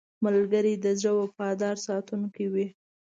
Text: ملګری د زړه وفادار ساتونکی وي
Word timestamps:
ملګری 0.23 0.73
د 0.83 0.85
زړه 0.99 1.11
وفادار 1.21 1.75
ساتونکی 1.87 2.45
وي 2.53 2.67